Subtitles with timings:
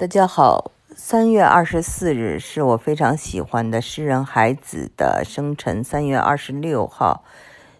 [0.00, 7.22] 大家好，三月二十四日是我非常喜欢的诗人海子的生辰，三月二十六号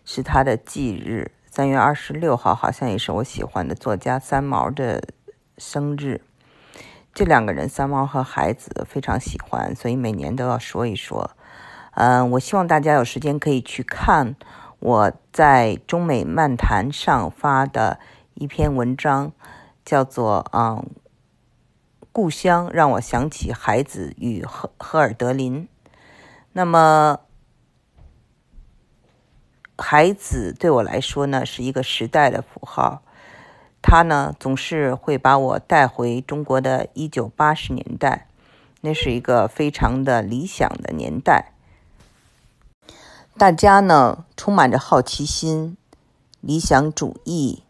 [0.04, 5.02] 是他的忌日，三月二十六号好像也是我喜欢的作家三毛的
[5.56, 6.20] 生日。
[7.14, 11.30] 这两个人，三毛和海子非常喜欢，所以每年都要说一说。
[11.94, 14.36] 嗯，我希望大家有时间可以去看
[14.80, 17.98] 我在中美漫谈上发的
[18.34, 19.32] 一篇文章，
[19.86, 20.84] 叫做“嗯”。
[22.20, 25.66] 故乡让我想起海子与赫赫尔德林。
[26.52, 27.20] 那么，
[29.78, 33.00] 海子对我来说呢，是一个时代的符号。
[33.80, 38.26] 他呢，总是会把我带回中国的一九八十年代，
[38.82, 41.54] 那是一个非常的理想的年代。
[43.38, 45.78] 大家呢，充满着好奇心、
[46.42, 47.62] 理想主义，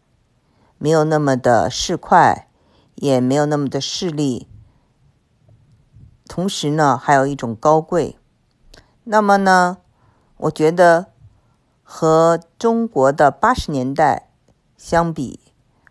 [0.76, 2.46] 没有那么的市侩。
[2.96, 4.46] 也没有那么的势利，
[6.30, 8.16] 同时呢，还有一种高贵。
[9.02, 9.78] 那么呢，
[10.36, 11.06] 我觉得
[11.82, 14.30] 和中国的八十年代
[14.76, 15.40] 相比，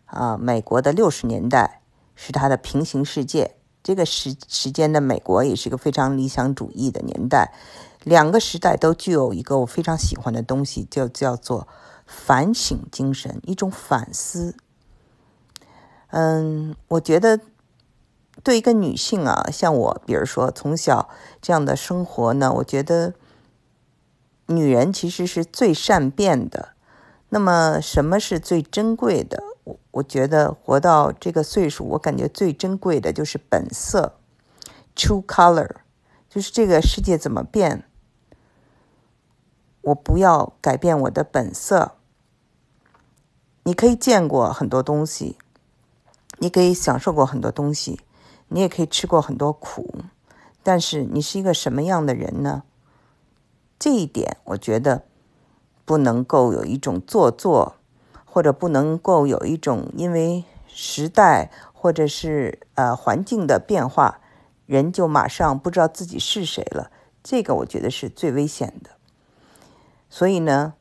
[0.05, 1.81] 啊，美国的六十年代
[2.15, 3.57] 是它的平行世界。
[3.83, 7.53] 这个时时间的美国也是一个非常理想主义的年代。
[8.05, 11.67] 两个时代都具有一个我非常喜欢的东西，就叫做
[12.05, 14.55] 反省精神，一种反思。
[16.07, 17.41] 嗯，我觉得
[18.43, 21.09] 对一个女性啊，像我，比如说从小
[21.41, 23.13] 这样的生活呢，我觉得
[24.47, 26.69] 女人其实是最善变的。
[27.29, 29.43] 那么，什么是最珍贵的？
[29.63, 34.15] 我我觉得活到这个岁数，我感觉最珍贵的就是本色
[34.95, 35.69] ，true color，
[36.29, 37.83] 就是这个世界怎么变，
[39.81, 41.91] 我不要改变我的本色。
[43.63, 45.37] 你可以见过很多东西。
[46.41, 47.99] 你可以享受过很多东西，
[48.49, 49.93] 你也可以吃过很多苦，
[50.61, 52.63] 但是你是一个什么样的人呢？
[53.79, 55.03] 这一点我觉得
[55.85, 57.75] 不能够有一种做作，
[58.25, 64.19] 或者不能够有一种因为时代或者是呃环境的变化，
[64.65, 66.91] 人就马上不知道自己是谁了。
[67.23, 68.89] 这个我觉得是最危险的。
[70.09, 70.73] 所以呢，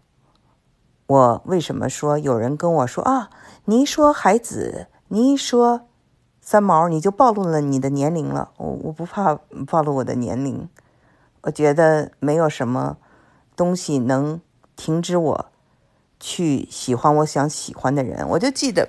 [1.07, 3.31] 我为什么说有人跟我说啊？
[3.67, 4.89] 你说孩子。
[5.11, 5.88] 你说
[6.51, 8.53] 三毛，你就暴露了你的年龄了。
[8.57, 10.67] 我我不怕暴露我的年龄，
[11.43, 12.97] 我觉得没有什么
[13.55, 14.41] 东西能
[14.75, 15.47] 停止我
[16.19, 18.27] 去喜欢我想喜欢的人。
[18.31, 18.89] 我就记得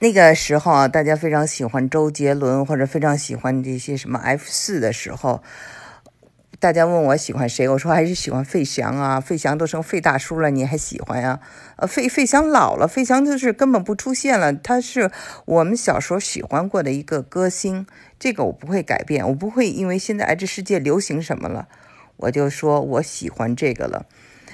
[0.00, 5.44] 那个时候啊，大家非常喜欢周杰伦，或者非常喜欢这些什么 F 四的时候。
[6.62, 9.18] 大家问我喜欢谁，我说还是喜欢费翔啊。
[9.20, 11.40] 费翔都成费大叔了，你还喜欢呀？
[11.74, 14.52] 呃，费费翔老了，费翔就是根本不出现了。
[14.52, 15.10] 他是
[15.44, 17.84] 我们小时候喜欢过的一个歌星，
[18.16, 21.66] 这个我不会改变，我不会因为现在哎这世界流行什么了，
[22.18, 24.06] 我就说我喜欢这个了。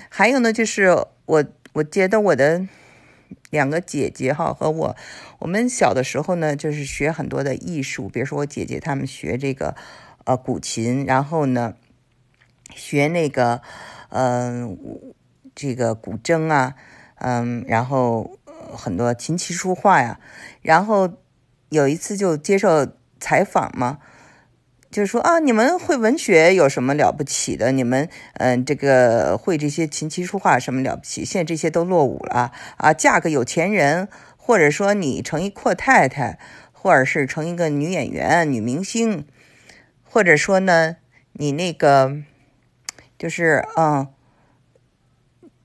[0.09, 1.45] 还有呢，就是我
[1.75, 2.67] 我觉得我的
[3.51, 4.97] 两个姐姐哈和我，
[5.41, 9.77] 我们小的时候呢就是学很多的艺术，比如说我姐姐她们学这个
[10.25, 11.75] 呃古琴，然后呢。
[12.75, 13.61] 学那个，
[14.11, 14.79] 嗯，
[15.55, 16.75] 这个古筝啊，
[17.17, 18.39] 嗯，然后
[18.77, 20.21] 很多琴棋书画呀，
[20.63, 21.11] 然后
[21.71, 22.87] 有一次就接受
[23.19, 23.99] 采访嘛，
[24.91, 27.73] 就是说啊，你们会文学有什么了不起的？
[27.73, 31.25] 你们嗯，这个会这些琴棋书画什么了不起？
[31.25, 32.93] 现在这些都落伍了啊！
[32.93, 36.39] 嫁个有钱人，或者说你成一阔太太，
[36.73, 39.27] 或者是成一个女演员、女明星，
[40.05, 40.97] 或者说呢，
[41.33, 42.23] 你那个。
[43.19, 44.07] 就是嗯，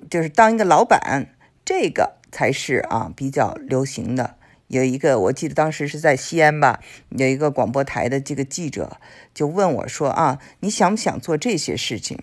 [0.09, 1.27] 就是当一个老板，
[1.63, 4.35] 这个才是啊比较流行的。
[4.67, 8.97] 有一个，我记得当时是在西安吧，有一个广播台的这个记者
[9.31, 12.17] 就问我说啊，你想不想做这些事情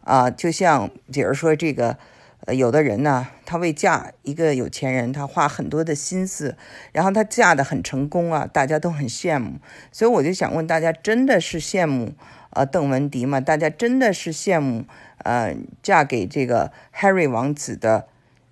[0.00, 0.30] 啊？
[0.30, 1.98] 就像比如说这个，
[2.46, 6.56] 呃，有的人呢，他为嫁一个有钱人，他花很多的心思，
[6.92, 9.58] 然后他嫁的很成功啊，大家都很羡慕。
[9.90, 12.14] 所以我就想问大家，真的是羡慕？
[12.54, 14.84] 呃，邓文迪嘛，大家真的是羡慕，
[15.18, 18.08] 呃，嫁给这个 Harry 王子的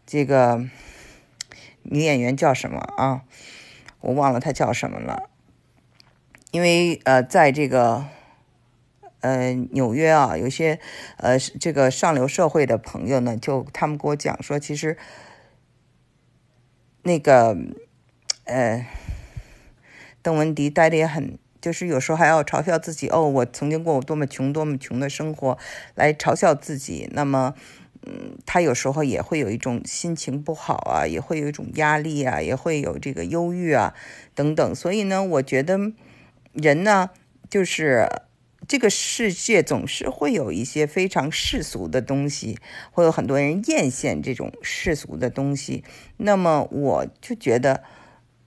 [0.07, 0.67] 这个
[1.83, 3.25] 女演员叫什么啊？
[4.01, 5.29] 我忘了她叫什么了。
[6.51, 8.07] 因为呃，在这个
[9.21, 10.81] 呃纽约啊，有些
[11.19, 14.97] 呃这个上流社会的朋友呢，就他们给我讲说，其实
[17.03, 17.55] 那个
[18.45, 18.87] 呃
[20.23, 21.39] 邓文迪待的也很。
[21.61, 25.59] 就是有时候还要嘲笑自己哦，我曾经过我多么穷多么穷的生活，
[25.95, 27.09] 来嘲笑自己。
[27.13, 27.55] 那么，
[28.07, 33.95] 嗯，他有时候也会有一种心情不好啊，也会有一种压力啊，也会有这个忧郁啊
[34.35, 34.75] 等等。
[34.75, 35.79] 所以呢，我觉得
[36.53, 37.11] 人呢，
[37.49, 38.09] 就是
[38.67, 42.59] 这个世界总是会有一些非常世俗的东西，
[42.93, 45.85] 会有很多人艳羡这种世俗的东西。
[46.19, 47.83] 那么我就觉得，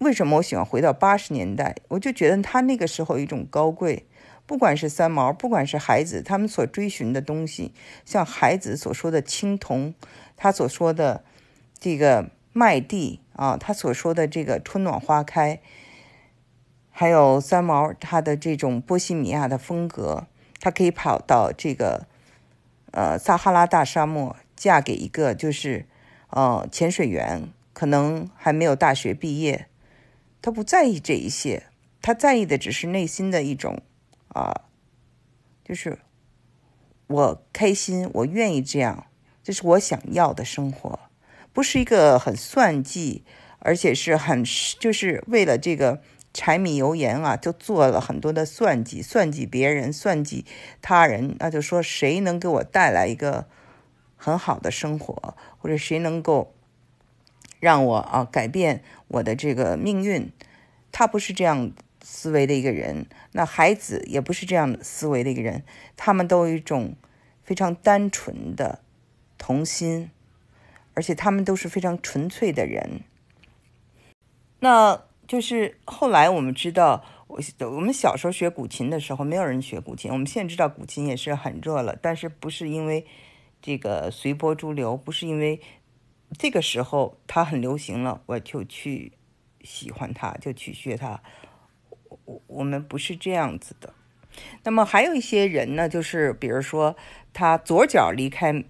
[0.04, 1.76] 为什么我喜欢回到八十年代？
[1.88, 4.06] 我就觉得他那个时候有一种高贵。
[4.46, 7.74] 不管是三毛，不管是孩子，他们所追寻的东西，
[8.04, 9.96] 像孩子所说的青铜，
[10.36, 11.24] 他所说的
[11.80, 15.62] 这个麦地啊，他所说的这个春暖花开，
[16.92, 20.28] 还有三毛他的这种波西米亚的风格，
[20.60, 22.06] 他可以跑到这个
[22.92, 25.86] 呃撒哈拉大沙漠，嫁给一个就是
[26.32, 29.68] 呃潜水员，可能还没有大学毕业，
[30.44, 31.64] 他不在意这一些，
[32.02, 33.82] 他在意的只是内心的一种。
[34.28, 34.66] 啊，
[35.64, 36.00] 就是
[37.06, 39.06] 我开心，我愿意这样，
[39.44, 41.00] 这是我想要的生活，
[41.54, 43.24] 不是一个很算计，
[43.60, 44.44] 而且是很
[44.80, 46.02] 就是为了这个
[46.34, 50.46] 柴米油盐啊，就做了很多的算计，算计别人，算计
[50.82, 53.48] 他人，那就说谁能给我带来一个
[54.18, 56.56] 很好的生活，或者谁能够
[57.64, 60.30] 让我啊改变我的这个命运，
[60.92, 61.72] 他不是这样。
[62.06, 65.64] 思维的一个人，那孩子也不是这样思维的一个人，
[65.96, 66.98] 他们都有一种
[67.46, 68.82] 非常单纯的
[69.38, 70.12] 童心，
[70.96, 73.00] 而且他们都是非常纯粹的人。
[74.60, 80.12] 那就是后来我们知道，我我们小时候学古琴的时候，没有人学古琴。
[80.12, 83.06] 我们现在知道古琴也是很热了，但是不是因为
[83.62, 85.62] 这个随波逐流，不是因为
[86.38, 89.14] 这个时候他很流行了，我就去
[89.62, 91.22] 喜欢他，就去学他。
[92.26, 93.94] 我我们不是这样子的，
[94.64, 96.96] 那么还有一些人呢，就是比如说
[97.34, 98.64] 他左脚离开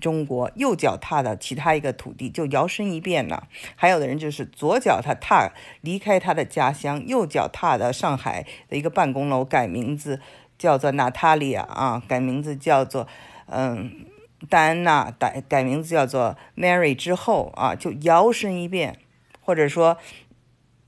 [0.00, 10.20] 中国，右脚踏的其他一个土地，就摇身一变了；还有的人就是左脚他踏离开他的家乡，右脚踏的上海的一个办公楼，改名字
[10.56, 13.06] 叫做娜塔莉亚啊，改名字叫做
[13.46, 14.06] 嗯
[14.48, 18.98] 戴安娜，改改名字叫做 Mary 之后啊，就摇身一变，
[19.40, 19.98] 或者说。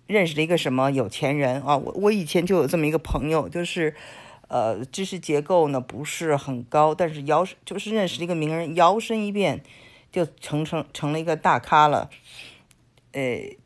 [0.09, 1.75] 认识了一个什么有钱人啊？
[1.75, 3.95] 我我以前就有这么一个朋友，就是，
[4.49, 9.63] 呃，知识结构呢不是很高，但是摇就是认识了一个名人，摇身一变
[10.11, 12.11] 就成成成了一个大咖了。
[13.13, 13.57] 呃，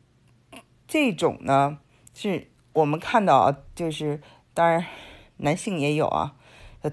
[0.86, 1.78] 这种呢
[2.14, 4.20] 是我们看到啊，就是
[4.54, 4.84] 当然
[5.38, 6.36] 男性也有啊，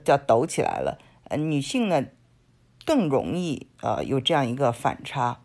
[0.03, 0.97] 叫抖起来了。
[1.25, 2.03] 呃，女性呢
[2.85, 5.39] 更容易呃有这样一个反差，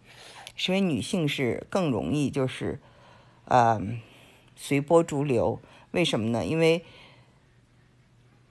[0.56, 2.81] 是因为女性是更容易就是。
[3.50, 3.81] 呃，
[4.56, 5.58] 随波逐流，
[5.93, 6.44] 为什么呢？
[6.44, 6.85] 因为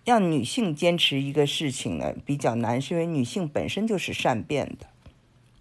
[0.05, 4.87] 让女性坚持一个事情呢比较难，是因为女性本身就是善变的。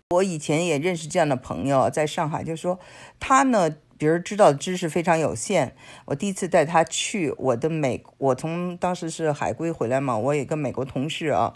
[0.08, 2.80] 我以前也认识这样的朋友，在上海，就说
[3.20, 5.76] 他呢，比如知道知识非常有限。
[6.06, 11.52] 我第一次带他去我的美，我从当时是海归回来嘛，我有个美国同事啊，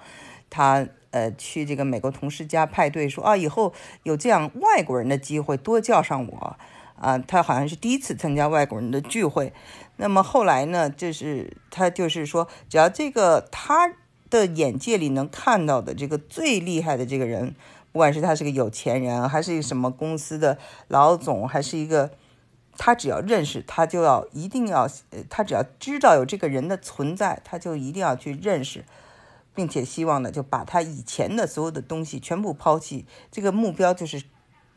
[0.50, 3.72] 他呃去这个美国同事家派对，说啊，以后
[4.02, 6.56] 有这样外国人的机会，多叫上我。
[7.00, 9.54] 啊，他好像是第一次参加外国人的聚会，
[9.96, 13.94] 那么后来呢，就是他就是说，只要这个他
[14.28, 17.54] 的眼界里能看到的这个最厉害的这个人，
[17.90, 20.58] 不管是他是个有钱人，还是一个什么公司的
[20.88, 22.10] 老总，还是一个，
[22.76, 28.84] 他只要认识，他就要一定要呃，他只要知道有这个人的存在，他就一定要去认识，
[29.54, 34.22] 并且希望呢，就把他以前的所有的东西全部抛弃，这个目标就是。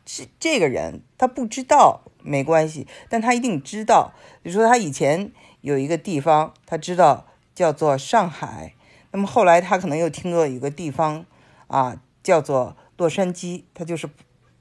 [0.06, 4.12] 是这个人，他不知道没关系，但他一定知道。
[4.42, 8.74] 比如说，他以前有一个地方，他知道叫做上海，
[9.12, 11.24] 那么后来他可能又听过一个地方
[11.68, 14.06] 啊，叫做洛杉矶，他就是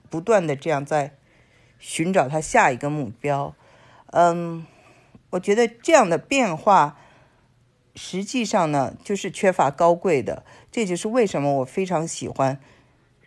[0.10, 1.18] 不断的这样在
[1.78, 3.54] 寻找他下一个目标。
[4.12, 4.66] 嗯，
[5.32, 6.98] 我觉得这样的变化，
[7.96, 10.46] 实际上呢，就是缺乏高贵的。
[10.72, 12.60] 这就是为什么我非常喜欢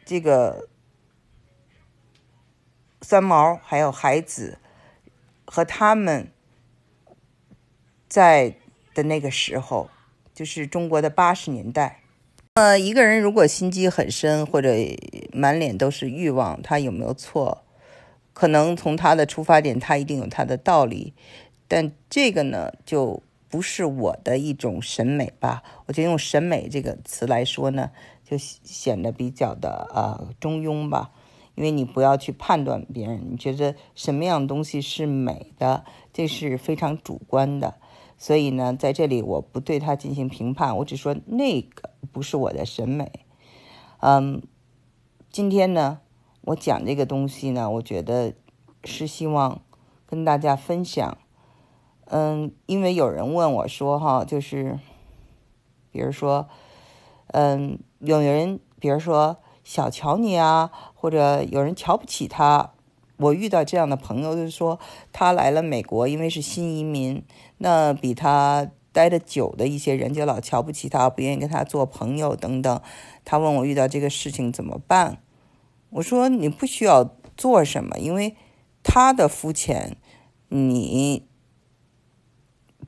[0.05, 0.69] 这个。
[3.03, 4.59] 三毛还有孩子
[5.45, 6.33] 和他们
[8.09, 8.57] 在
[8.95, 9.89] 的那个时候，
[10.35, 12.01] 就是中国的八十年代。
[12.55, 14.75] 呃，一个人如果心机很深，或者
[15.33, 17.63] 满脸都是欲望，他有没有错？
[18.33, 21.15] 可能从他的出发点，他一定有他的道理。
[21.69, 25.63] 但这个呢，就不是我的一种审美吧？
[25.87, 27.91] 我就用审美这个词来说呢，
[28.25, 31.13] 就显得比较的呃中庸吧。
[31.55, 37.77] 因为你不要去判断别人，你觉得什么样东西是美的，这是非常主观的。
[38.19, 43.11] 所以呢，在这里我不对他进行评判，我只说那个不是我的审美。
[44.01, 44.43] 嗯，
[45.31, 46.01] 今天呢，
[46.43, 48.35] 我讲这个东西呢，我觉得
[48.85, 49.63] 是希望
[50.05, 51.17] 跟大家分享。
[52.07, 54.79] 嗯，因为有人问我说，哈，就是，
[55.91, 56.49] 比如说，
[57.29, 62.73] 嗯，有人，比如说小瞧你啊，或者有人瞧不起他。
[63.19, 64.79] 我遇到这样的朋友，就是说
[65.13, 67.25] 他来了美国，因为是新移民，
[67.59, 72.81] 那比他待的久的一些人就老瞧不起他，不愿意跟他做朋友等等。
[73.25, 75.19] 他问我遇到这个事情怎么办？
[75.91, 78.37] 我说你不需要做什么，因为
[78.83, 79.97] 他的肤浅，
[80.49, 81.27] 你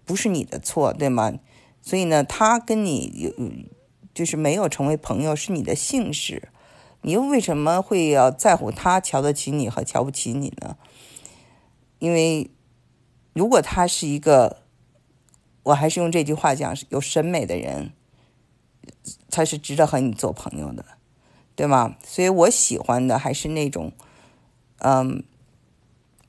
[0.08, 1.38] 不是你的错，对吗？
[1.82, 3.32] 所以呢，他跟你有
[4.14, 6.48] 就是没有成为朋友，是你的幸事。
[7.02, 10.76] 你又为什么会要在乎他瞧得起你和瞧不起你呢？
[11.98, 12.50] 因为
[13.34, 14.62] 如果他是一个，
[15.62, 17.92] 我还是用这句话讲，有审美的人，
[19.30, 20.84] 他是值得和你做朋友的，
[21.54, 21.96] 对吗？
[22.02, 23.92] 所以我喜欢的还是那种，
[24.78, 25.22] 嗯，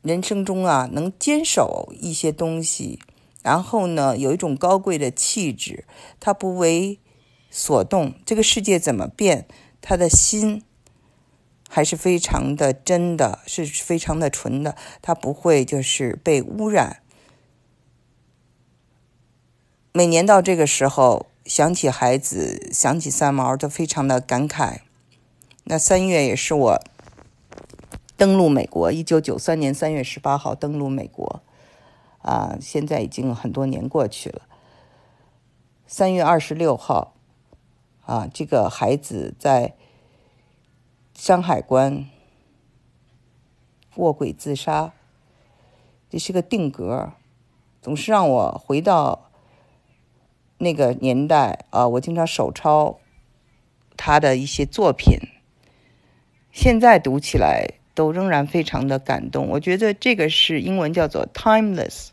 [0.02, 3.00] 人生中啊能坚守一些东西，
[3.42, 5.86] 然后呢有一种高贵的气质，
[6.20, 7.00] 他不为
[7.50, 9.48] 所动，这个世界怎么变？
[9.82, 10.64] 他的心
[11.70, 17.02] 还是非常的真的，是非常的纯的，他不会就是被污染。
[19.94, 24.82] 每年到这个时候，想起孩子，想起三毛，都非常的感慨。
[25.64, 26.80] 那三月也是我
[28.18, 31.42] 登陆美国，一九九三年三月十八号登陆美国，
[32.20, 34.44] 啊，现在已经很多年过去了。
[35.86, 37.16] 三月二十六号。
[38.06, 39.76] 啊，这个孩子在
[41.14, 42.08] 山海关
[43.98, 44.94] 卧轨自杀，
[46.10, 47.12] 这是个定格，
[47.84, 49.30] 总是让我回到
[50.58, 51.88] 那个年代啊。
[51.88, 52.98] 我经常手抄
[53.96, 55.20] 他的一些作品，
[56.52, 59.50] 现在读起来都仍然非常的感动。
[59.50, 62.12] 我觉得这个是英文叫做 timeless。